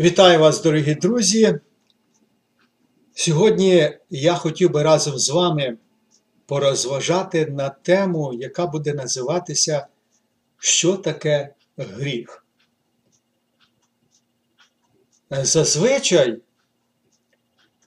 Вітаю 0.00 0.40
вас, 0.40 0.62
дорогі 0.62 0.94
друзі. 0.94 1.58
Сьогодні 3.14 3.98
я 4.10 4.34
хотів 4.34 4.70
би 4.70 4.82
разом 4.82 5.18
з 5.18 5.30
вами 5.30 5.76
порозважати 6.46 7.46
на 7.46 7.68
тему, 7.68 8.34
яка 8.34 8.66
буде 8.66 8.94
називатися 8.94 9.86
Що 10.58 10.96
таке 10.96 11.54
гріх? 11.76 12.46
Зазвичай 15.30 16.40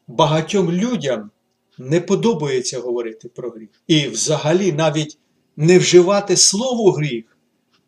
багатьом 0.07 0.71
людям 0.71 1.31
не 1.77 2.01
подобається 2.01 2.79
говорити 2.79 3.29
про 3.29 3.49
гріх. 3.49 3.69
І 3.87 4.07
взагалі 4.07 4.71
навіть 4.71 5.17
не 5.55 5.79
вживати 5.79 6.37
слово 6.37 6.91
гріх, 6.91 7.37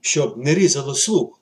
щоб 0.02 0.38
не 0.38 0.56
різало 0.56 0.96
слух, 0.96 1.42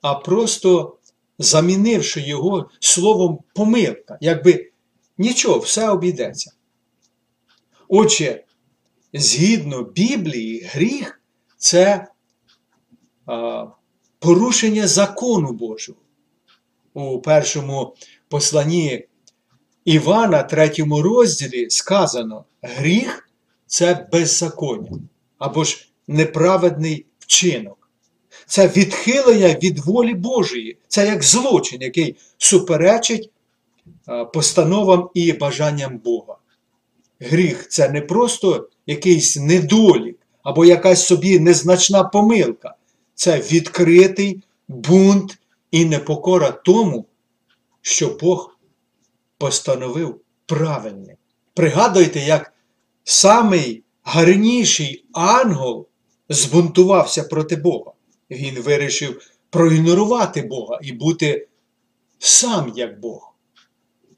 а 0.00 0.14
просто 0.14 0.96
замінивши 1.40 2.20
його 2.20 2.70
словом 2.80 3.38
помилка, 3.54 4.18
якби 4.20 4.70
нічого, 5.18 5.58
все 5.58 5.88
обійдеться. 5.88 6.52
Отже, 7.88 8.44
згідно 9.12 9.82
Біблії, 9.82 10.68
гріх 10.72 11.20
це 11.56 12.06
а, 13.26 13.66
порушення 14.18 14.86
закону 14.86 15.52
Божого. 15.52 15.98
У 16.94 17.20
першому 17.20 17.94
посланні 18.28 19.06
Івана, 19.84 20.42
третьому 20.42 21.02
розділі, 21.02 21.70
сказано: 21.70 22.44
гріх 22.62 23.28
це 23.66 24.08
беззаконня 24.12 24.90
або 25.38 25.64
ж 25.64 25.88
неправедний 26.08 27.06
вчинок. 27.18 27.79
Це 28.50 28.68
відхилення 28.68 29.48
від 29.62 29.78
волі 29.78 30.14
Божої. 30.14 30.78
Це 30.88 31.06
як 31.06 31.22
злочин, 31.22 31.82
який 31.82 32.16
суперечить 32.38 33.30
постановам 34.32 35.10
і 35.14 35.32
бажанням 35.32 35.98
Бога. 35.98 36.36
Гріх 37.20 37.68
це 37.68 37.88
не 37.88 38.00
просто 38.00 38.68
якийсь 38.86 39.36
недолік 39.36 40.18
або 40.42 40.64
якась 40.64 41.06
собі 41.06 41.38
незначна 41.38 42.04
помилка. 42.04 42.74
Це 43.14 43.38
відкритий 43.38 44.42
бунт 44.68 45.38
і 45.70 45.84
непокора 45.84 46.50
тому, 46.50 47.06
що 47.80 48.18
Бог 48.20 48.56
постановив 49.38 50.20
правильне. 50.46 51.16
Пригадуйте, 51.54 52.20
як 52.20 52.52
самий 53.04 53.82
гарніший 54.02 55.04
ангел 55.12 55.86
збунтувався 56.28 57.22
проти 57.22 57.56
Бога. 57.56 57.92
Він 58.30 58.54
вирішив 58.54 59.30
проігнорувати 59.50 60.42
Бога 60.42 60.78
і 60.82 60.92
бути 60.92 61.48
сам 62.18 62.72
як 62.76 63.00
Бог. 63.00 63.34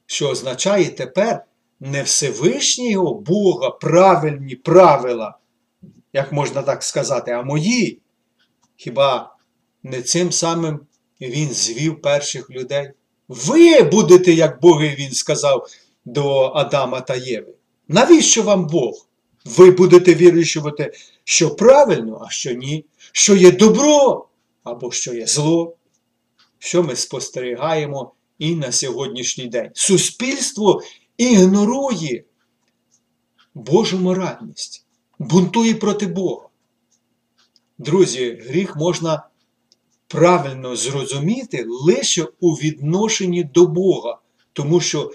Що 0.07 0.29
означає 0.29 0.91
тепер 0.91 1.45
не 1.81 2.03
Всевишнього 2.03 3.15
Бога 3.15 3.71
правильні 3.71 4.57
правила, 4.57 5.39
як 6.13 6.33
можна 6.33 6.63
так 6.63 6.83
сказати, 6.83 7.31
а 7.31 7.43
мої. 7.43 7.99
Хіба 8.77 9.37
не 9.83 10.03
цим 10.03 10.33
самим 10.33 10.81
він 11.21 11.51
звів 11.51 12.01
перших 12.01 12.51
людей? 12.51 12.91
Ви 13.29 13.83
будете, 13.83 14.33
як 14.33 14.61
Боги, 14.61 14.97
він 14.99 15.13
сказав 15.13 15.67
до 16.05 16.53
Адама 16.55 17.01
та 17.01 17.15
Єви. 17.15 17.55
Навіщо 17.89 18.43
вам 18.43 18.67
Бог? 18.67 19.07
Ви 19.45 19.71
будете 19.71 20.15
вирішувати, 20.15 20.93
що 21.25 21.55
правильно, 21.55 22.27
а 22.27 22.31
що 22.31 22.53
ні, 22.53 22.85
що 23.13 23.37
є 23.37 23.53
добро 23.53 24.29
або 24.65 24.91
що 24.91 25.15
є 25.15 25.27
зло, 25.27 25.77
що 26.59 26.83
ми 26.83 26.97
спостерігаємо 26.97 28.13
і 28.39 28.55
на 28.55 28.73
сьогоднішній 28.73 29.47
день. 29.47 29.71
Суспільство 29.75 30.83
ігнорує 31.17 32.25
Божу 33.55 33.99
моральність, 33.99 34.87
бунтує 35.19 35.75
проти 35.75 36.07
Бога. 36.07 36.49
Друзі, 37.79 38.43
гріх 38.47 38.77
можна 38.77 39.29
правильно 40.09 40.77
зрозуміти 40.77 41.65
лише 41.69 42.27
у 42.41 42.53
відношенні 42.53 43.45
до 43.45 43.67
Бога, 43.67 44.19
тому 44.53 44.81
що 44.81 45.13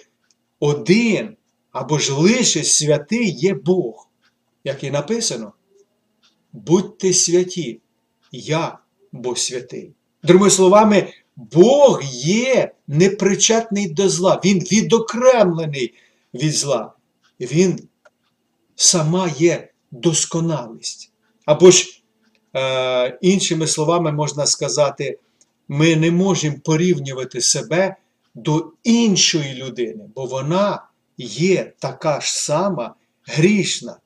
один 0.60 1.38
або 1.72 2.00
ж 2.00 2.14
лише 2.14 2.64
святий 2.64 3.32
є 3.32 3.54
Бог, 3.54 4.07
як 4.68 4.84
і 4.84 4.92
написано. 4.92 5.54
Будьте 6.54 7.14
святі, 7.14 7.80
я 8.32 8.78
бо 9.12 9.36
святий. 9.36 9.92
Другими 10.24 10.50
словами, 10.50 11.14
Бог 11.36 12.02
є 12.24 12.72
непричетний 12.88 13.90
до 13.90 14.10
зла, 14.10 14.42
Він 14.46 14.60
відокремлений 14.60 15.94
від 16.34 16.54
зла. 16.54 16.94
Він 17.40 17.88
сама 18.76 19.30
є 19.38 19.70
досконалість. 19.92 21.12
Або 21.46 21.72
ж, 21.72 22.02
е, 22.56 23.18
іншими 23.22 23.68
словами, 23.68 24.12
можна 24.12 24.46
сказати, 24.46 25.20
ми 25.68 25.96
не 25.96 26.12
можемо 26.12 26.58
порівнювати 26.64 27.42
себе 27.42 27.96
до 28.36 28.72
іншої 28.84 29.54
людини, 29.54 30.10
бо 30.16 30.26
вона 30.26 30.84
є 31.18 31.74
така 31.80 32.22
ж 32.22 32.34
сама 32.34 32.96
грішна. 33.24 33.98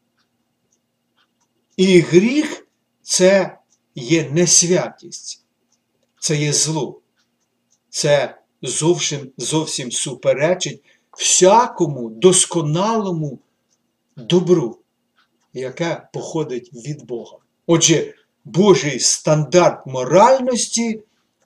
І 1.82 2.00
гріх 2.00 2.68
це 3.02 3.58
є 3.96 4.30
несвятість, 4.32 5.44
це 6.20 6.36
є 6.36 6.54
зло. 6.54 7.02
Це 7.90 8.38
зовсім, 8.62 9.32
зовсім 9.38 9.92
суперечить 9.92 10.84
всякому 11.18 12.10
досконалому 12.10 13.40
добру, 14.18 14.78
яке 15.54 16.08
походить 16.14 16.74
від 16.74 17.06
Бога. 17.06 17.38
Отже, 17.68 18.14
Божий 18.46 19.00
стандарт 19.00 19.88
моральності 19.88 21.04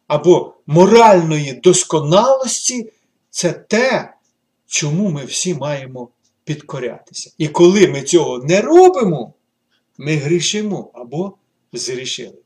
або 0.08 0.54
моральної 0.68 1.54
досконалості 1.54 2.92
це 3.30 3.54
те, 3.54 4.14
чому 4.68 5.10
ми 5.10 5.26
всі 5.26 5.54
маємо 5.54 6.10
підкорятися. 6.44 7.32
І 7.38 7.48
коли 7.48 7.88
ми 7.88 8.02
цього 8.02 8.38
не 8.38 8.62
робимо, 8.62 9.34
ми 9.98 10.16
грішимо 10.16 10.92
або 10.94 11.38
зрішили. 11.74 12.38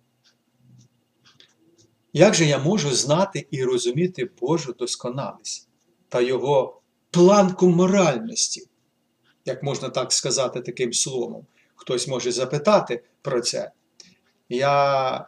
Як 2.14 2.36
же 2.36 2.46
я 2.46 2.58
можу 2.58 2.96
знати 2.96 3.48
і 3.52 3.64
розуміти 3.64 4.30
Божу 4.42 4.76
досконалість 4.80 5.68
та 6.10 6.22
Його 6.22 6.82
планку 7.12 7.70
моральності, 7.70 8.68
як 9.46 9.64
можна 9.64 9.90
так 9.90 10.14
сказати 10.14 10.62
таким 10.62 10.94
словом? 10.94 11.46
Хтось 11.76 12.08
може 12.08 12.32
запитати 12.32 13.04
про 13.22 13.42
це. 13.42 13.72
Я 14.50 15.26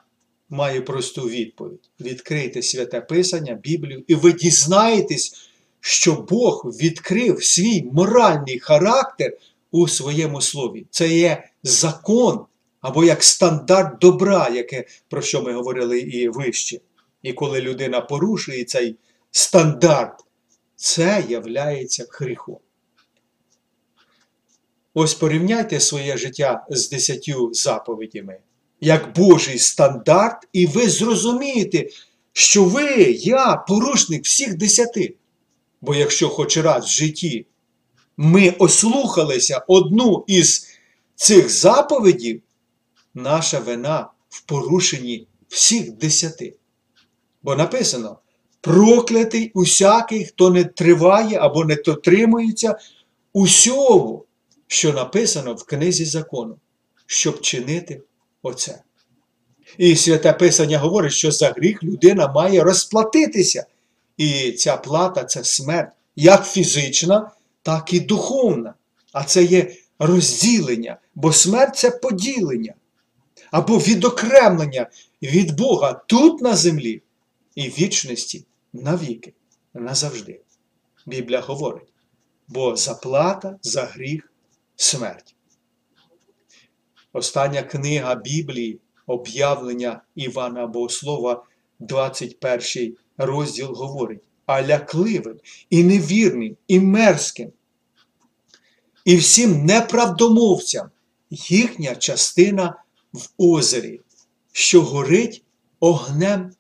маю 0.50 0.86
просту 0.86 1.22
відповідь: 1.22 1.90
відкрийте 2.00 2.62
святе 2.62 3.02
Писання, 3.02 3.54
Біблію, 3.54 4.04
і 4.08 4.16
ви 4.16 4.34
дізнаєтесь, 4.34 5.50
що 5.80 6.14
Бог 6.16 6.66
відкрив 6.66 7.44
свій 7.44 7.84
моральний 7.94 8.60
характер 8.60 9.38
у 9.72 9.88
своєму 9.88 10.42
слові. 10.42 10.86
Це 10.90 11.08
є 11.08 11.50
закон 11.64 12.46
або 12.82 13.04
як 13.04 13.24
стандарт 13.24 14.00
добра, 14.00 14.50
яке, 14.50 14.86
про 15.10 15.22
що 15.22 15.42
ми 15.42 15.54
говорили 15.54 16.00
і 16.00 16.30
вище. 16.30 16.80
І 17.22 17.34
коли 17.34 17.62
людина 17.62 18.02
порушує 18.02 18.64
цей 18.64 18.96
стандарт, 19.32 20.26
це 20.76 21.24
являється 21.30 22.06
гріхом. 22.12 22.58
Ось 24.94 25.14
порівняйте 25.14 25.80
своє 25.80 26.18
життя 26.18 26.66
з 26.70 26.90
десятью 26.90 27.50
заповідями, 27.54 28.38
як 28.82 29.16
Божий 29.16 29.60
стандарт, 29.60 30.48
і 30.54 30.66
ви 30.66 30.90
зрозумієте, 30.90 31.90
що 32.34 32.64
ви, 32.64 32.88
я, 33.12 33.56
порушник 33.56 34.24
всіх 34.24 34.58
десяти. 34.58 35.16
Бо 35.82 35.96
якщо 35.96 36.30
хоч 36.30 36.58
раз 36.58 36.86
в 36.86 36.90
житті 36.90 37.46
ми 38.22 38.50
ослухалися 38.50 39.62
одну 39.68 40.24
із 40.28 40.68
цих 41.16 41.50
заповідів, 41.50 42.42
наша 43.14 43.60
вина 43.60 44.08
в 44.30 44.42
порушенні 44.42 45.28
всіх 45.48 45.92
десяти. 45.92 46.54
Бо 47.44 47.56
написано: 47.56 48.18
проклятий 48.62 49.52
усякий, 49.54 50.26
хто 50.26 50.50
не 50.50 50.64
триває 50.64 51.38
або 51.38 51.66
не 51.66 51.76
дотримується 51.76 52.78
усього, 53.34 54.26
що 54.68 54.94
написано 54.94 55.54
в 55.54 55.64
книзі 55.64 56.06
закону, 56.06 56.58
щоб 57.06 57.42
чинити 57.42 58.02
оце. 58.42 58.82
І 59.78 59.96
святе 59.96 60.34
Писання 60.34 60.78
говорить, 60.78 61.14
що 61.14 61.32
за 61.32 61.50
гріх 61.50 61.84
людина 61.84 62.28
має 62.28 62.64
розплатитися. 62.64 63.66
І 64.18 64.52
ця 64.52 64.78
плата 64.78 65.24
це 65.24 65.44
смерть, 65.44 65.92
як 66.16 66.48
фізична, 66.48 67.32
так 67.62 67.94
і 67.94 68.00
духовна. 68.00 68.74
А 69.14 69.24
це 69.24 69.44
є 69.44 69.76
розділення, 70.00 70.98
бо 71.16 71.34
смерть 71.34 71.76
це 71.76 71.92
поділення 71.92 72.74
або 73.52 73.78
відокремлення 73.78 74.90
від 75.22 75.58
Бога 75.58 75.94
тут 75.94 76.42
на 76.42 76.56
землі 76.56 77.02
і 77.56 77.70
вічності 77.70 78.46
навіки, 78.74 79.34
назавжди. 79.74 80.42
Біблія 81.06 81.42
говорить, 81.42 81.94
бо 82.48 82.76
заплата 82.76 83.58
за 83.62 83.84
гріх 83.84 84.34
смерть. 84.76 85.36
Остання 87.14 87.64
книга 87.64 88.16
Біблії, 88.16 88.80
об'явлення 89.08 90.02
Івана 90.16 90.68
Богослова, 90.68 91.46
21 91.80 92.98
розділ 93.18 93.74
говорить, 93.74 94.22
а 94.46 94.64
лякливим 94.64 95.40
і 95.70 95.84
невірним, 95.84 96.58
і 96.68 96.80
мерзким, 96.80 97.52
і 99.06 99.16
всім 99.16 99.66
неправдомовцям 99.66 100.90
їхня 101.30 101.96
частина 101.96 102.84
в 103.14 103.28
озері, 103.38 104.02
що 104.52 104.82
горить 104.82 105.44
огнем 105.80 106.52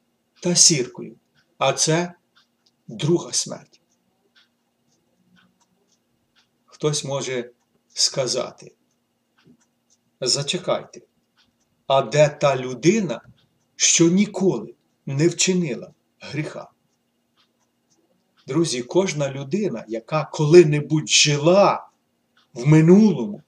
та 0.41 0.55
сіркою. 0.55 1.15
А 1.57 1.73
це 1.73 2.13
друга 2.87 3.31
смерть. 3.31 3.81
Хтось 6.65 7.03
може 7.03 7.51
сказати, 7.93 8.71
зачекайте, 10.21 11.01
а 11.87 12.01
де 12.01 12.29
та 12.29 12.55
людина, 12.55 13.21
що 13.75 14.09
ніколи 14.09 14.73
не 15.05 15.27
вчинила 15.27 15.93
гріха? 16.19 16.70
Друзі, 18.47 18.81
кожна 18.81 19.31
людина, 19.31 19.85
яка 19.87 20.29
коли-небудь 20.33 21.09
жила 21.09 21.87
в 22.53 22.67
минулому 22.67 23.41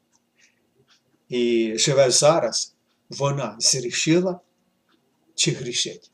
і 1.30 1.74
живе 1.78 2.12
зараз, 2.12 2.76
вона 3.10 3.56
зрішила 3.60 4.40
чи 5.36 5.52
грішить. 5.52 6.12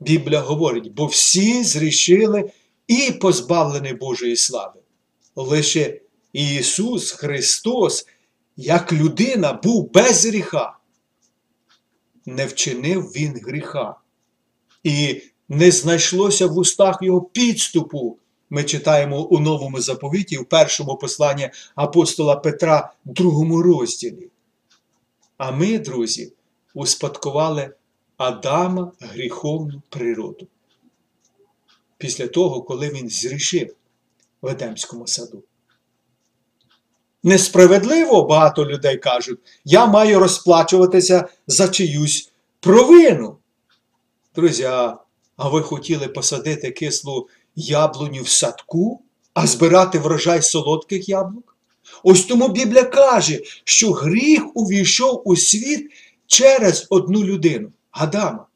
Біблія 0.00 0.40
говорить, 0.40 0.92
бо 0.92 1.06
всі 1.06 1.64
зрішили 1.64 2.52
і 2.86 3.12
позбавлені 3.12 3.92
Божої 3.92 4.36
слави. 4.36 4.80
Лише 5.36 6.00
Ісус 6.32 7.12
Христос, 7.12 8.06
як 8.56 8.92
людина, 8.92 9.52
був 9.52 9.92
без 9.92 10.26
гріха. 10.26 10.78
Не 12.26 12.46
вчинив 12.46 13.02
Він 13.02 13.40
гріха. 13.44 13.96
І 14.82 15.22
не 15.48 15.70
знайшлося 15.70 16.46
в 16.46 16.58
устах 16.58 16.98
його 17.02 17.22
підступу. 17.22 18.18
Ми 18.50 18.64
читаємо 18.64 19.22
у 19.22 19.38
новому 19.38 19.80
заповіті, 19.80 20.38
в 20.38 20.44
першому 20.44 20.96
посланні 20.96 21.50
апостола 21.74 22.36
Петра, 22.36 22.92
другому 23.04 23.62
розділі. 23.62 24.30
А 25.36 25.50
ми, 25.50 25.78
друзі, 25.78 26.32
успадкували 26.74 27.70
Адама 28.16 28.92
гріховну 29.00 29.82
природу. 29.88 30.46
Після 31.98 32.26
того, 32.26 32.62
коли 32.62 32.88
він 32.88 33.08
зрішив 33.08 33.76
в 34.42 34.46
Едемському 34.46 35.06
саду. 35.06 35.42
Несправедливо 37.22 38.22
багато 38.22 38.66
людей 38.66 38.96
кажуть, 38.96 39.38
я 39.64 39.86
маю 39.86 40.18
розплачуватися 40.18 41.28
за 41.46 41.68
чиюсь 41.68 42.32
провину. 42.60 43.36
Друзі, 44.34 44.64
а 44.64 44.98
ви 45.38 45.62
хотіли 45.62 46.08
посадити 46.08 46.70
кислу 46.70 47.28
яблуню 47.56 48.22
в 48.22 48.28
садку, 48.28 49.00
а 49.34 49.46
збирати 49.46 49.98
врожай 49.98 50.42
солодких 50.42 51.08
яблук? 51.08 51.56
Ось 52.02 52.24
тому 52.24 52.48
Біблія 52.48 52.84
каже, 52.84 53.40
що 53.64 53.92
гріх 53.92 54.56
увійшов 54.56 55.22
у 55.24 55.36
світ 55.36 55.90
через 56.26 56.86
одну 56.90 57.24
людину 57.24 57.72
Адама. 57.90 58.46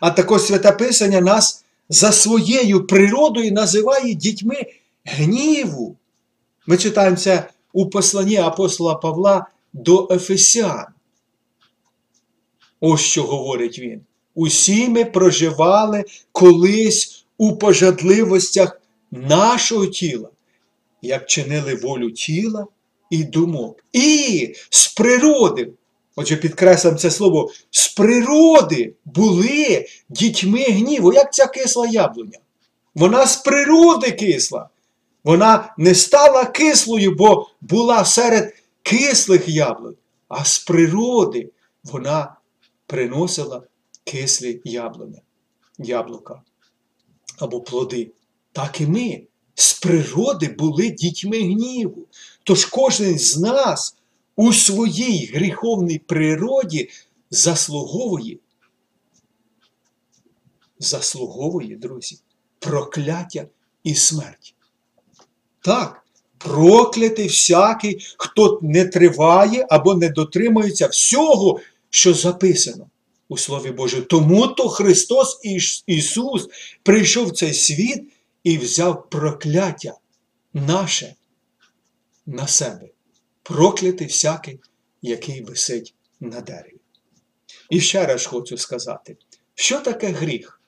А 0.00 0.10
також 0.10 0.42
святе 0.42 0.72
Писання 0.72 1.20
нас 1.20 1.64
за 1.88 2.12
своєю 2.12 2.86
природою 2.86 3.52
називає 3.52 4.14
дітьми 4.14 4.66
гніву. 5.04 5.96
Ми 6.66 6.76
читаємо 6.76 7.16
це 7.16 7.50
у 7.72 7.90
посланні 7.90 8.36
апостола 8.36 8.94
Павла 8.94 9.46
до 9.72 10.08
Ефесян. 10.10 10.86
Ось 12.80 13.00
що 13.00 13.22
говорить 13.22 13.78
він. 13.78 14.05
Усі 14.36 14.88
ми 14.88 15.04
проживали 15.04 16.04
колись 16.32 17.24
у 17.38 17.56
пожадливостях 17.56 18.80
нашого 19.10 19.86
тіла, 19.86 20.28
як 21.02 21.26
чинили 21.26 21.74
волю 21.74 22.10
тіла 22.10 22.66
і 23.10 23.24
думок. 23.24 23.84
І 23.92 24.54
з 24.70 24.88
природи, 24.88 25.72
отже, 26.16 26.36
підкреслюємо 26.36 26.98
це 26.98 27.10
слово, 27.10 27.50
з 27.70 27.88
природи 27.88 28.94
були 29.04 29.86
дітьми 30.08 30.64
гніву, 30.64 31.12
як 31.12 31.34
ця 31.34 31.46
кисла 31.46 31.86
яблуня. 31.86 32.38
Вона 32.94 33.26
з 33.26 33.36
природи 33.36 34.10
кисла. 34.10 34.68
Вона 35.24 35.74
не 35.78 35.94
стала 35.94 36.44
кислою, 36.44 37.14
бо 37.14 37.48
була 37.60 38.04
серед 38.04 38.54
кислих 38.82 39.48
яблунь, 39.48 39.96
а 40.28 40.44
з 40.44 40.58
природи 40.58 41.50
вона 41.84 42.36
приносила 42.86 43.62
кислі 44.06 44.60
яблуня, 44.64 45.20
яблука 45.78 46.42
або 47.38 47.60
плоди. 47.60 48.10
Так 48.52 48.80
і 48.80 48.86
ми 48.86 49.22
з 49.54 49.74
природи 49.74 50.48
були 50.58 50.90
дітьми 50.90 51.38
гніву. 51.38 52.06
Тож 52.44 52.64
кожен 52.64 53.18
з 53.18 53.36
нас 53.36 53.96
у 54.36 54.52
своїй 54.52 55.26
гріховній 55.26 55.98
природі 55.98 56.90
заслуговує, 57.30 58.38
заслуговує, 60.78 61.76
друзі, 61.76 62.18
прокляття 62.58 63.46
і 63.84 63.94
смерть. 63.94 64.54
Так, 65.60 66.04
проклятий 66.38 67.26
всякий, 67.26 68.14
хто 68.18 68.58
не 68.62 68.84
триває 68.84 69.66
або 69.70 69.94
не 69.94 70.08
дотримується 70.08 70.86
всього, 70.86 71.60
що 71.90 72.14
записано 72.14 72.86
у 73.28 73.38
Слові 73.38 73.70
Боже. 73.70 74.02
Тому 74.02 74.46
то 74.46 74.68
Христос 74.68 75.40
Ісус 75.86 76.48
прийшов 76.82 77.26
в 77.26 77.32
цей 77.32 77.54
світ 77.54 78.02
і 78.44 78.58
взяв 78.58 79.10
прокляття 79.10 79.94
наше 80.54 81.14
на 82.26 82.46
себе. 82.46 82.88
Проклятий 83.42 84.06
всякий, 84.06 84.60
який 85.02 85.42
висить 85.42 85.94
на 86.20 86.40
дереві. 86.40 86.80
І 87.70 87.80
ще 87.80 88.06
раз 88.06 88.26
хочу 88.26 88.58
сказати, 88.58 89.16
що 89.54 89.80
таке 89.80 90.08
гріх? 90.08 90.60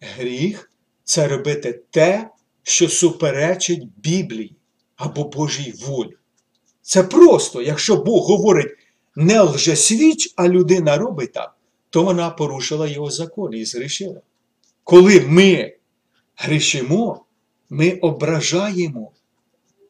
Гріх 0.00 0.70
це 1.04 1.28
робити 1.28 1.82
те, 1.90 2.30
що 2.62 2.88
суперечить 2.88 3.88
Біблії 3.96 4.56
або 4.96 5.24
Божій 5.24 5.74
волі. 5.86 6.16
Це 6.82 7.02
просто, 7.02 7.62
якщо 7.62 7.96
Бог 7.96 8.26
говорить 8.26 8.76
не 9.16 9.40
лжесвіч, 9.40 10.32
а 10.36 10.48
людина 10.48 10.96
робить 10.96 11.32
так, 11.32 11.56
то 11.90 12.02
вона 12.02 12.30
порушила 12.30 12.88
його 12.88 13.10
закон 13.10 13.54
і 13.54 13.64
згрішила. 13.64 14.20
Коли 14.84 15.20
ми 15.20 15.76
грішимо, 16.36 17.24
ми 17.70 17.92
ображаємо, 17.92 19.12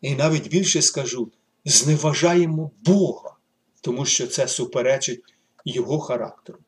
і 0.00 0.14
навіть 0.14 0.48
більше 0.48 0.82
скажу, 0.82 1.32
зневажаємо 1.64 2.70
Бога, 2.84 3.36
тому 3.80 4.06
що 4.06 4.26
це 4.26 4.48
суперечить 4.48 5.20
Його 5.64 5.98
характеру. 5.98 6.58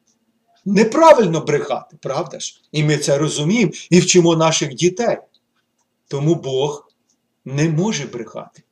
Неправильно 0.64 1.40
брехати, 1.40 1.96
правда 2.00 2.40
ж? 2.40 2.62
І 2.72 2.84
ми 2.84 2.98
це 2.98 3.18
розуміємо 3.18 3.72
і 3.90 4.00
вчимо 4.00 4.36
наших 4.36 4.74
дітей. 4.74 5.18
Тому 6.08 6.34
Бог 6.34 6.92
не 7.44 7.68
може 7.68 8.06
брехати. 8.06 8.62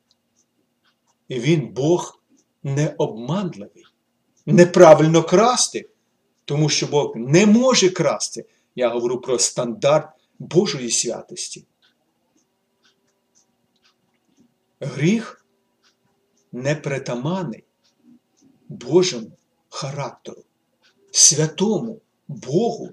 І 1.27 1.39
Він 1.39 1.67
Бог 1.67 2.19
не 2.63 2.95
обманливий, 2.97 3.83
неправильно 4.45 5.23
красти, 5.23 5.89
тому 6.49 6.69
що 6.69 6.87
Бог 6.87 7.15
не 7.15 7.45
може 7.45 7.89
красти. 7.89 8.45
Я 8.75 8.89
говорю 8.89 9.21
про 9.21 9.39
стандарт 9.39 10.09
Божої 10.39 10.91
святості. 10.91 11.65
Гріх 14.79 15.45
непритаманний 16.51 17.63
Божому 18.69 19.31
характеру, 19.69 20.43
святому 21.11 22.01
Богу 22.27 22.89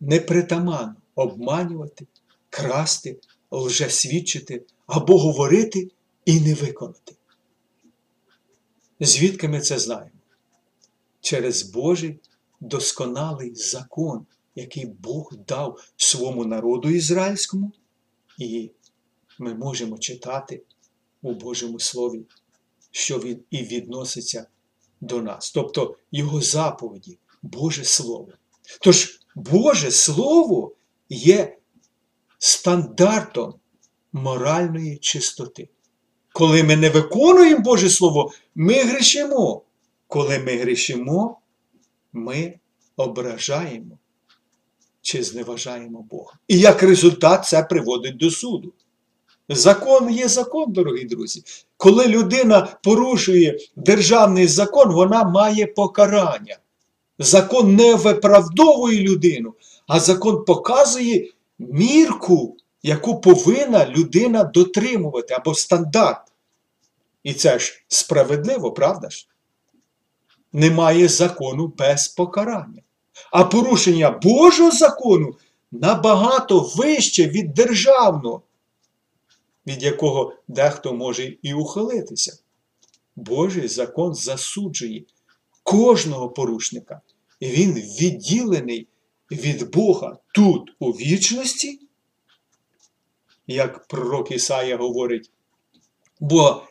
непритаманно 0.00 0.96
обманювати, 1.14 2.06
красти, 2.50 3.20
лжесвідчити 3.50 4.62
або 4.86 5.18
говорити 5.18 5.90
і 6.24 6.40
не 6.40 6.54
виконати. 6.54 7.14
Звідки 9.00 9.48
ми 9.48 9.60
це 9.60 9.78
знаємо? 9.78 10.13
Через 11.24 11.62
Божий 11.62 12.20
досконалий 12.60 13.54
закон, 13.54 14.26
який 14.54 14.86
Бог 14.86 15.32
дав 15.48 15.84
своєму 15.96 16.44
народу 16.44 16.90
ізраїльському, 16.90 17.72
і 18.38 18.70
ми 19.38 19.54
можемо 19.54 19.98
читати 19.98 20.62
у 21.22 21.34
Божому 21.34 21.80
Слові, 21.80 22.22
що 22.90 23.18
він 23.18 23.40
і 23.50 23.62
відноситься 23.62 24.46
до 25.00 25.22
нас, 25.22 25.50
тобто 25.50 25.96
Його 26.12 26.40
заповіді, 26.40 27.18
Боже 27.42 27.84
Слово. 27.84 28.28
Тож 28.80 29.20
Боже 29.34 29.90
Слово 29.90 30.72
є 31.08 31.58
стандартом 32.38 33.54
моральної 34.12 34.96
чистоти. 34.96 35.68
Коли 36.32 36.62
ми 36.62 36.76
не 36.76 36.90
виконуємо 36.90 37.62
Боже 37.62 37.90
Слово, 37.90 38.32
ми 38.54 38.74
грішимо. 38.74 39.63
Коли 40.14 40.38
ми 40.38 40.56
грішимо, 40.56 41.38
ми 42.12 42.54
ображаємо 42.96 43.98
чи 45.02 45.22
зневажаємо 45.22 46.06
Бога. 46.10 46.32
І 46.48 46.58
як 46.58 46.82
результат 46.82 47.44
це 47.46 47.62
приводить 47.62 48.16
до 48.16 48.30
суду. 48.30 48.72
Закон 49.48 50.10
є 50.10 50.28
закон, 50.28 50.72
дорогі 50.72 51.04
друзі. 51.04 51.42
Коли 51.76 52.06
людина 52.06 52.78
порушує 52.82 53.58
державний 53.76 54.46
закон, 54.46 54.92
вона 54.92 55.24
має 55.24 55.66
покарання. 55.66 56.58
Закон 57.18 57.74
не 57.74 57.94
виправдовує 57.94 59.00
людину, 59.00 59.54
а 59.86 60.00
закон 60.00 60.44
показує 60.44 61.30
мірку, 61.58 62.56
яку 62.82 63.20
повинна 63.20 63.86
людина 63.86 64.44
дотримувати 64.44 65.34
або 65.34 65.54
стандарт. 65.54 66.22
І 67.22 67.34
це 67.34 67.58
ж 67.58 67.84
справедливо, 67.88 68.72
правда 68.72 69.10
ж? 69.10 69.28
Немає 70.56 71.08
закону 71.08 71.72
без 71.78 72.08
покарання. 72.08 72.82
А 73.32 73.44
порушення 73.44 74.10
Божого 74.10 74.70
закону 74.70 75.34
набагато 75.72 76.60
вище 76.60 77.28
від 77.28 77.54
державного, 77.54 78.42
від 79.66 79.82
якого 79.82 80.34
дехто 80.48 80.94
може 80.94 81.36
і 81.42 81.54
ухилитися. 81.54 82.38
Божий 83.16 83.68
закон 83.68 84.14
засуджує 84.14 85.02
кожного 85.62 86.28
порушника. 86.28 87.00
І 87.40 87.48
він 87.48 87.74
відділений 87.74 88.88
від 89.30 89.70
Бога 89.70 90.18
тут 90.34 90.72
у 90.78 90.90
вічності, 90.90 91.80
як 93.46 93.86
пророк 93.86 94.30
Ісая 94.30 94.76
говорить, 94.76 95.30
бо 96.20 96.62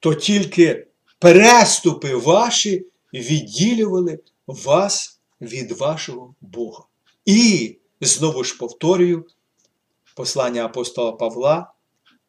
то 0.00 0.14
тільки 0.14 0.86
переступи 1.18 2.14
ваші 2.14 2.86
відділювали 3.20 4.20
вас 4.46 5.20
від 5.40 5.72
вашого 5.72 6.34
Бога. 6.40 6.84
І 7.24 7.76
знову 8.00 8.44
ж 8.44 8.56
повторюю, 8.56 9.26
послання 10.16 10.64
апостола 10.64 11.12
Павла 11.12 11.72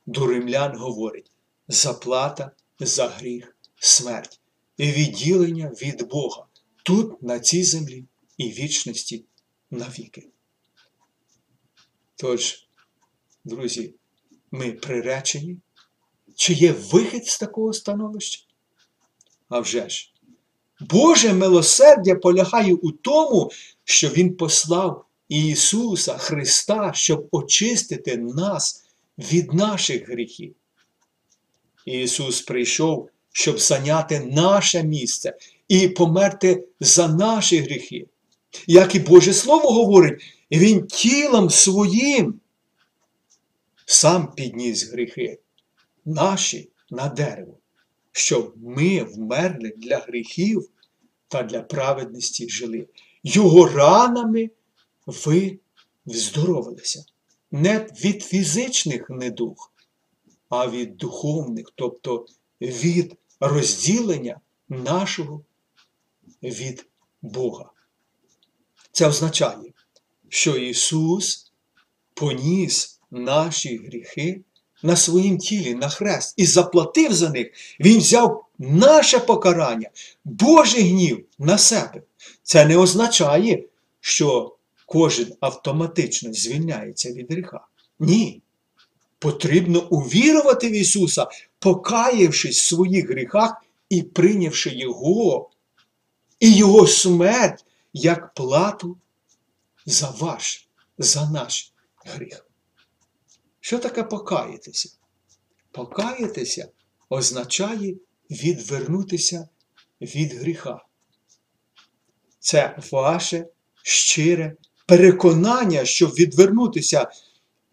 до 0.05 0.27
римлян 0.27 0.77
говорить: 0.77 1.31
заплата 1.67 2.51
за 2.79 3.07
гріх 3.07 3.57
смерть 3.75 4.39
і 4.77 4.91
відділення 4.91 5.67
від 5.67 6.07
Бога 6.07 6.45
тут, 6.83 7.21
на 7.21 7.39
цій 7.39 7.63
землі 7.63 8.05
і 8.37 8.49
вічності 8.49 9.25
навіки. 9.71 10.29
Тож, 12.15 12.67
друзі, 13.43 13.95
ми 14.51 14.71
приречені, 14.71 15.57
чи 16.35 16.53
є 16.53 16.71
вихід 16.71 17.27
з 17.27 17.39
такого 17.39 17.73
становища? 17.73 18.45
А 19.49 19.59
вже 19.59 19.89
ж, 19.89 20.12
Боже 20.89 21.33
милосердя 21.33 22.15
полягає 22.15 22.73
у 22.73 22.91
тому, 22.91 23.51
що 23.83 24.09
Він 24.09 24.35
послав 24.35 25.05
Ісуса 25.29 26.17
Христа, 26.17 26.91
щоб 26.95 27.27
очистити 27.31 28.17
нас 28.17 28.83
від 29.17 29.53
наших 29.53 30.09
гріхів. 30.09 30.55
Ісус 31.85 32.41
прийшов, 32.41 33.09
щоб 33.31 33.59
зайняти 33.59 34.19
наше 34.19 34.83
місце 34.83 35.37
і 35.67 35.87
померти 35.87 36.67
за 36.79 37.07
наші 37.07 37.57
гріхи. 37.57 38.07
Як 38.67 38.95
і 38.95 38.99
Боже 38.99 39.33
Слово 39.33 39.71
говорить, 39.71 40.21
Він 40.51 40.87
тілом 40.87 41.49
своїм 41.49 42.39
сам 43.85 44.33
підніс 44.35 44.91
гріхи 44.91 45.39
наші 46.05 46.69
на 46.89 47.07
дерево, 47.09 47.57
щоб 48.13 48.53
ми 48.57 49.03
вмерли 49.03 49.73
для 49.77 49.97
гріхів 49.97 50.69
та 51.27 51.43
для 51.43 51.61
праведності 51.61 52.49
жили. 52.49 52.87
Його 53.23 53.67
ранами 53.67 54.49
ви 55.07 55.59
вздоровилися. 56.05 57.05
Не 57.51 57.79
від 57.79 58.23
фізичних 58.23 59.09
недуг, 59.09 59.71
а 60.49 60.67
від 60.67 60.97
духовних, 60.97 61.71
тобто 61.75 62.25
від 62.61 63.15
розділення 63.39 64.39
нашого 64.69 65.43
від 66.43 66.85
Бога. 67.21 67.71
Це 68.91 69.07
означає, 69.07 69.73
що 70.29 70.57
Ісус 70.57 71.51
поніс 72.13 72.99
наші 73.11 73.77
гріхи 73.77 74.41
на 74.83 74.95
своїм 74.95 75.37
тілі, 75.37 75.75
на 75.75 75.89
хрест, 75.89 76.33
і 76.37 76.45
заплатив 76.45 77.13
за 77.13 77.29
них. 77.29 77.51
Він 77.79 77.97
взяв 77.97 78.45
наше 78.59 79.19
покарання, 79.19 79.89
Божий 80.25 80.89
гнів 80.89 81.25
на 81.39 81.57
себе. 81.57 82.01
Це 82.43 82.65
не 82.65 82.77
означає, 82.77 83.63
що 83.99 84.55
кожен 84.85 85.33
автоматично 85.39 86.33
звільняється 86.33 87.11
від 87.11 87.31
гріха. 87.31 87.61
Ні. 87.99 88.41
Потрібно 89.19 89.87
увірувати 89.89 90.69
в 90.69 90.71
Ісуса, 90.71 91.27
покаявшись 91.59 92.59
в 92.59 92.67
своїх 92.67 93.09
гріхах 93.09 93.65
і 93.89 94.01
прийнявши 94.01 94.69
Його 94.69 95.49
і 96.39 96.53
Його 96.53 96.87
смерть 96.87 97.65
як 97.93 98.33
плату 98.33 98.97
за 99.85 100.09
ваш, 100.09 100.67
за 100.97 101.29
наш 101.29 101.73
гріх. 102.05 102.45
Що 103.65 103.79
таке 103.79 104.03
покаятися? 104.03 104.89
Покаятися 105.71 106.67
означає 107.09 107.95
відвернутися 108.29 109.47
від 110.01 110.33
гріха. 110.33 110.85
Це 112.39 112.77
ваше 112.91 113.45
щире 113.83 114.55
переконання, 114.85 115.85
щоб 115.85 116.11
відвернутися 116.11 117.11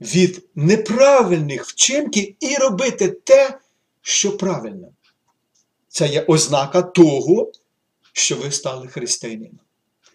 від 0.01 0.45
неправильних 0.55 1.65
вчинків 1.65 2.35
і 2.41 2.57
робити 2.57 3.09
те, 3.09 3.59
що 4.03 4.37
правильно. 4.37 4.89
Це 5.89 6.09
є 6.09 6.25
ознака 6.29 6.83
того, 6.83 7.53
що 8.13 8.37
ви 8.37 8.51
стали 8.51 8.89
християнином. 8.89 9.61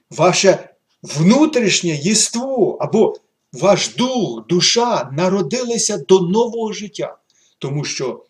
Ваше 0.09 0.69
внутрішнє 1.01 1.89
єство 1.89 2.77
або 2.81 3.15
ваш 3.59 3.95
дух, 3.95 4.47
душа 4.47 5.09
народилися 5.13 5.97
до 5.97 6.19
нового 6.19 6.73
життя. 6.73 7.17
Тому 7.59 7.83
що 7.83 8.25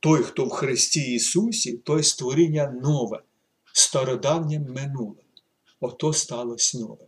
той, 0.00 0.22
хто 0.22 0.44
в 0.44 0.50
Христі 0.50 1.14
Ісусі, 1.14 1.72
той 1.72 2.02
створіння 2.02 2.74
нове, 2.82 3.22
стародавнє 3.72 4.58
минуле. 4.58 5.16
Ото 5.80 6.12
сталося 6.12 6.78
нове. 6.78 7.06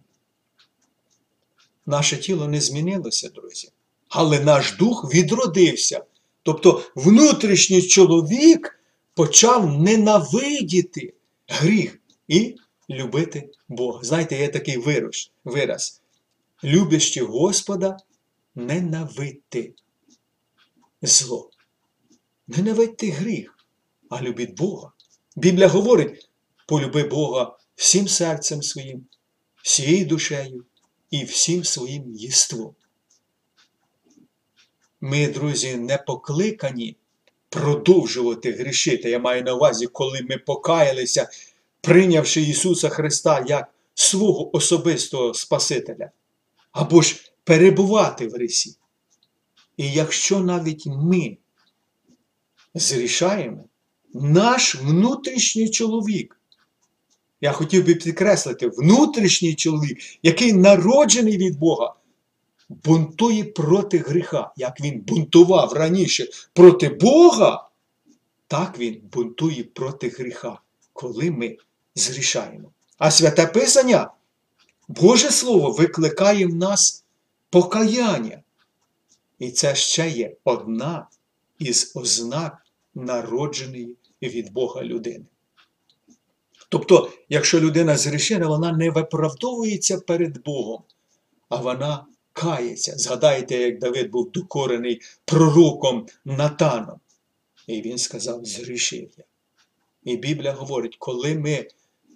Наше 1.86 2.16
тіло 2.16 2.48
не 2.48 2.60
змінилося, 2.60 3.28
друзі, 3.28 3.70
але 4.08 4.40
наш 4.40 4.76
дух 4.76 5.14
відродився. 5.14 6.04
Тобто 6.42 6.82
внутрішній 6.94 7.82
чоловік 7.82 8.80
почав 9.14 9.80
ненавидіти 9.80 11.14
гріх 11.48 12.00
і 12.28 12.56
любити 12.90 13.50
Бога. 13.68 14.00
Знаєте, 14.02 14.36
є 14.36 14.48
такий 14.48 14.76
вираз, 15.44 16.02
Любящи 16.64 17.20
Господа, 17.20 17.98
ненавидьте 18.54 19.74
зло. 21.02 21.50
Ненавидьте 22.46 23.10
гріх, 23.10 23.66
а 24.10 24.22
любіть 24.22 24.56
Бога. 24.56 24.92
Біблія 25.36 25.68
говорить: 25.68 26.28
полюби 26.66 27.02
Бога 27.02 27.56
всім 27.76 28.08
серцем 28.08 28.62
своїм, 28.62 29.06
всією 29.62 30.06
душею 30.06 30.64
і 31.10 31.24
всім 31.24 31.64
своїм 31.64 32.14
єством. 32.14 32.74
Ми, 35.00 35.28
друзі, 35.28 35.76
не 35.76 35.98
покликані 35.98 36.96
продовжувати 37.48 38.52
грішити. 38.52 39.10
Я 39.10 39.18
маю 39.18 39.42
на 39.42 39.54
увазі, 39.54 39.86
коли 39.86 40.20
ми 40.22 40.38
покаялися, 40.38 41.28
прийнявши 41.80 42.42
Ісуса 42.42 42.88
Христа 42.88 43.44
як 43.48 43.74
свого 43.94 44.56
особистого 44.56 45.34
Спасителя, 45.34 46.10
або 46.74 47.02
ж 47.02 47.32
перебувати 47.44 48.28
в 48.28 48.30
грісі. 48.30 48.76
І 49.76 49.92
якщо 49.92 50.40
навіть 50.40 50.86
ми 50.86 51.36
зрішаємо, 52.74 53.64
наш 54.14 54.74
внутрішній 54.74 55.70
чоловік, 55.70 56.40
я 57.40 57.52
хотів 57.52 57.86
би 57.86 57.94
підкреслити, 57.94 58.68
внутрішній 58.68 59.54
чоловік, 59.54 59.98
який 60.22 60.52
народжений 60.52 61.36
від 61.36 61.58
Бога, 61.58 61.94
бунтує 62.68 63.44
проти 63.44 63.98
гріха, 63.98 64.52
як 64.56 64.80
він 64.80 65.00
бунтував 65.00 65.72
раніше 65.72 66.28
проти 66.52 66.88
Бога, 66.88 67.68
так 68.46 68.78
він 68.78 69.00
бунтує 69.12 69.64
проти 69.64 70.08
гріха, 70.08 70.60
коли 70.92 71.30
ми 71.30 71.56
зрішаємо. 71.94 72.70
А 72.98 73.10
святе 73.10 73.46
Писання, 73.46 74.10
Боже 74.88 75.30
Слово, 75.30 75.70
викликає 75.70 76.46
в 76.46 76.54
нас 76.54 77.04
покаяння. 77.50 78.42
І 79.38 79.50
це 79.50 79.74
ще 79.74 80.10
є 80.10 80.36
одна 80.44 81.06
із 81.58 81.92
ознак 81.94 82.66
народженої 82.94 83.96
від 84.22 84.52
Бога 84.52 84.82
людини. 84.82 85.24
Тобто, 86.68 87.12
якщо 87.28 87.60
людина 87.60 87.96
згрішена, 87.96 88.46
вона 88.46 88.72
не 88.72 88.90
виправдовується 88.90 89.98
перед 89.98 90.42
Богом, 90.42 90.82
а 91.48 91.56
вона 91.56 92.06
кається. 92.32 92.98
Згадайте, 92.98 93.56
як 93.56 93.78
Давид 93.78 94.10
був 94.10 94.32
докорений 94.32 95.00
пророком 95.24 96.06
Натаном. 96.24 97.00
І 97.66 97.82
він 97.82 97.98
сказав: 97.98 98.44
згрішив 98.44 99.10
я. 99.18 99.24
І 100.04 100.16
Біблія 100.16 100.52
говорить, 100.52 100.96
коли 100.98 101.34
ми 101.34 101.68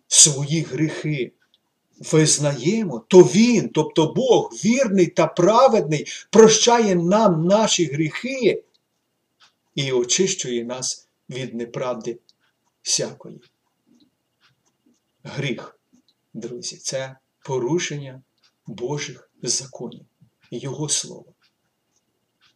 свої 0.08 0.62
гріхи 0.62 1.32
визнаємо, 2.00 3.04
то 3.08 3.22
Він, 3.22 3.68
тобто 3.68 4.06
Бог, 4.06 4.52
вірний 4.64 5.06
та 5.06 5.26
праведний, 5.26 6.06
прощає 6.30 6.94
нам 6.94 7.46
наші 7.46 7.84
гріхи 7.84 8.64
і 9.74 9.92
очищує 9.92 10.64
нас 10.64 11.08
від 11.30 11.54
неправди 11.54 12.18
всякої. 12.82 13.40
Гріх, 15.22 15.78
друзі, 16.34 16.76
це 16.76 17.16
порушення 17.44 18.22
Божих 18.66 19.30
законів, 19.42 20.04
Його 20.50 20.88
слова. 20.88 21.32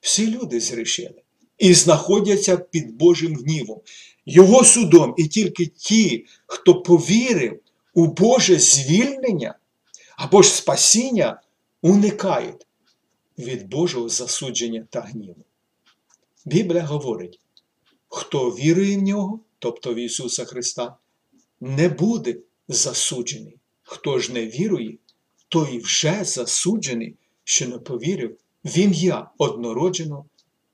Всі 0.00 0.30
люди 0.30 0.60
згрішили 0.60 1.22
і 1.58 1.74
знаходяться 1.74 2.56
під 2.56 2.94
Божим 2.94 3.36
гнівом, 3.36 3.80
Його 4.26 4.64
судом, 4.64 5.14
і 5.16 5.28
тільки 5.28 5.66
ті, 5.66 6.26
хто 6.46 6.82
повірив 6.82 7.61
у 7.94 8.06
Боже 8.06 8.58
звільнення 8.58 9.58
або 10.16 10.42
ж 10.42 10.50
спасіння, 10.50 11.42
уникають 11.82 12.66
від 13.38 13.68
Божого 13.68 14.08
засудження 14.08 14.86
та 14.90 15.00
гніву. 15.00 15.44
Біблія 16.44 16.84
говорить, 16.84 17.40
хто 18.08 18.50
вірує 18.50 18.98
в 18.98 19.02
нього, 19.02 19.40
тобто 19.58 19.94
в 19.94 19.96
Ісуса 19.96 20.44
Христа, 20.44 20.96
не 21.60 21.88
буде 21.88 22.36
засуджений. 22.68 23.58
Хто 23.82 24.18
ж 24.18 24.32
не 24.32 24.46
вірує, 24.46 24.98
той 25.48 25.78
вже 25.78 26.24
засуджений, 26.24 27.16
що 27.44 27.68
не 27.68 27.78
повірив 27.78 28.38
в 28.64 28.78
ім'я 28.78 29.30
однородженого 29.38 30.26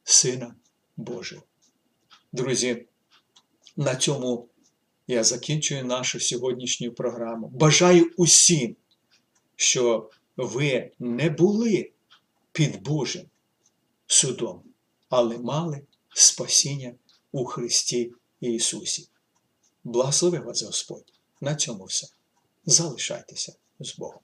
Сина 0.05 0.55
Божого. 0.97 1.43
Друзі, 2.33 2.87
на 3.77 3.97
цьому 3.97 4.49
я 5.09 5.25
закінчую 5.25 5.85
нашу 5.85 6.21
сьогоднішню 6.21 6.93
програму. 6.93 7.49
Бажаю 7.49 8.11
усім, 8.17 8.77
що 9.57 10.11
ви 10.37 10.91
не 10.99 11.31
були 11.31 11.91
під 12.53 12.83
Божим 12.83 13.27
судом, 14.07 14.63
але 15.09 15.39
мали 15.39 15.83
спасіння 16.09 16.95
у 17.33 17.45
Христі 17.45 18.13
Ісусі. 18.41 19.09
Благослови 19.85 20.39
вас 20.39 20.63
Господь. 20.63 21.13
На 21.41 21.55
цьому 21.55 21.85
все. 21.85 22.07
Залишайтеся 22.67 23.55
з 23.81 23.97
Богом. 23.97 24.21